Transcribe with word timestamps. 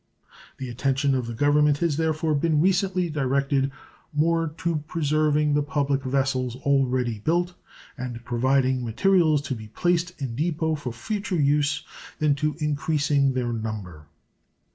The 0.57 0.67
attention 0.67 1.13
of 1.13 1.27
the 1.27 1.35
Government 1.35 1.77
has 1.77 1.95
therefore 1.97 2.33
been 2.33 2.59
recently 2.59 3.07
directed 3.07 3.69
more 4.11 4.47
to 4.57 4.77
preserving 4.87 5.53
the 5.53 5.61
public 5.61 6.01
vessels 6.01 6.55
already 6.55 7.19
built 7.19 7.53
and 7.99 8.25
providing 8.25 8.83
materials 8.83 9.43
to 9.43 9.53
be 9.55 9.67
placed 9.67 10.19
in 10.19 10.33
depot 10.35 10.73
for 10.73 10.91
future 10.91 11.39
use 11.39 11.83
than 12.17 12.33
to 12.33 12.55
increasing 12.57 13.33
their 13.33 13.53
number. 13.53 14.07